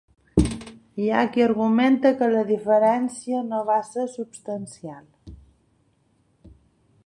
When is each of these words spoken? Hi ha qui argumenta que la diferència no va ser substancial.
Hi 1.03 1.09
ha 1.09 1.19
qui 1.35 1.43
argumenta 1.47 2.11
que 2.21 2.29
la 2.31 2.41
diferència 2.49 3.43
no 3.53 3.61
va 3.69 3.77
ser 3.93 4.09
substancial. 4.17 6.53